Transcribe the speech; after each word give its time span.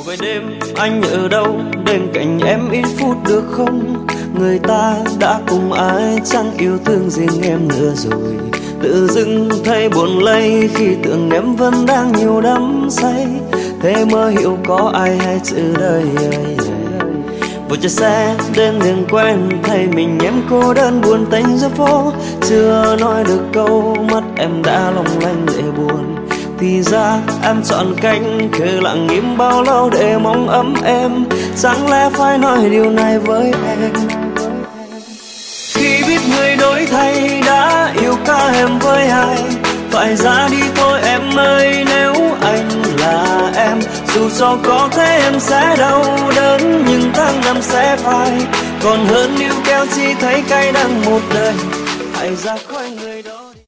Một 0.00 0.06
vài 0.06 0.16
đêm 0.20 0.58
anh 0.76 1.02
ở 1.02 1.28
đâu? 1.28 1.60
Bên 1.86 2.08
cạnh 2.14 2.40
em 2.46 2.70
ít 2.70 2.84
phút 2.98 3.16
được 3.28 3.44
không? 3.50 4.06
Người 4.38 4.58
ta 4.58 4.96
đã 5.18 5.40
cùng 5.48 5.72
ai 5.72 6.18
Chẳng 6.24 6.50
yêu 6.58 6.78
thương 6.84 7.10
riêng 7.10 7.42
em 7.42 7.68
nữa 7.68 7.92
rồi? 7.96 8.34
Tự 8.82 9.08
dưng 9.08 9.48
thấy 9.64 9.88
buồn 9.88 10.18
lây 10.18 10.70
Khi 10.74 10.88
tưởng 11.02 11.30
em 11.30 11.56
vẫn 11.56 11.86
đang 11.86 12.12
nhiều 12.12 12.40
đắm 12.40 12.88
say. 12.90 13.26
Thế 13.82 14.04
mơ 14.04 14.28
hiểu 14.28 14.58
có 14.66 14.90
ai 14.94 15.16
hay 15.16 15.40
chữ 15.44 15.74
đời 15.78 16.04
Vừa 17.68 17.76
chia 17.76 17.88
xe 17.88 18.36
đến 18.56 18.78
đường 18.78 19.04
quen 19.10 19.48
Thấy 19.62 19.86
mình 19.86 20.18
em 20.22 20.34
cô 20.50 20.74
đơn 20.74 21.00
buồn 21.00 21.26
tênh 21.30 21.56
giữa 21.56 21.68
phố. 21.68 22.12
Chưa 22.48 22.96
nói 23.00 23.24
được 23.24 23.42
câu 23.52 23.96
Mắt 24.12 24.22
em 24.36 24.62
đã 24.62 24.90
long 24.90 25.20
lanh 25.20 25.46
để 25.46 25.62
buồn 25.76 26.16
thì 26.60 26.82
ra 26.82 27.18
em 27.42 27.62
chọn 27.64 27.94
cách 28.00 28.22
cứ 28.58 28.80
lặng 28.80 29.08
im 29.08 29.36
bao 29.36 29.62
lâu 29.62 29.90
để 29.90 30.18
mong 30.18 30.48
ấm 30.48 30.74
em. 30.84 31.24
Chẳng 31.62 31.90
lẽ 31.90 32.10
phải 32.12 32.38
nói 32.38 32.70
điều 32.70 32.90
này 32.90 33.18
với 33.18 33.52
em? 33.66 33.92
Khi 35.74 36.02
biết 36.08 36.20
người 36.30 36.56
đổi 36.56 36.86
thay 36.86 37.42
đã 37.46 37.92
yêu 38.02 38.14
ca 38.24 38.50
em 38.54 38.78
với 38.78 39.06
ai, 39.06 39.38
phải 39.90 40.16
ra 40.16 40.48
đi 40.50 40.62
thôi 40.74 41.00
em 41.02 41.36
ơi, 41.36 41.84
nếu 41.86 42.14
anh 42.40 42.68
là 42.98 43.50
em, 43.56 43.80
dù 44.14 44.30
cho 44.38 44.58
có 44.64 44.88
thế 44.92 45.20
em 45.22 45.40
sẽ 45.40 45.76
đau 45.78 46.04
đớn, 46.36 46.84
nhưng 46.88 47.10
tháng 47.14 47.40
năm 47.40 47.56
sẽ 47.62 47.96
phai. 47.96 48.32
Còn 48.82 49.06
hơn 49.06 49.36
yêu 49.38 49.54
kéo 49.64 49.86
chỉ 49.96 50.14
thấy 50.20 50.42
cay 50.48 50.72
đắng 50.72 51.04
một 51.04 51.20
đời 51.34 51.54
hãy 52.14 52.36
ra 52.36 52.56
khỏi 52.68 52.90
người 52.90 53.22
đó. 53.22 53.49